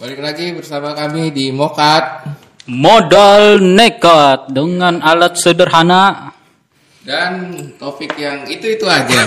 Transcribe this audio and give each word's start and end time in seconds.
Balik 0.00 0.24
lagi 0.24 0.56
bersama 0.56 0.96
kami 0.96 1.28
di 1.36 1.52
Mokat 1.52 2.24
Modal 2.64 3.60
nekat 3.60 4.48
dengan 4.48 5.04
alat 5.04 5.36
sederhana. 5.36 6.32
dan 7.04 7.52
topik 7.76 8.16
yang 8.16 8.48
itu-itu 8.48 8.88
aja. 8.88 9.20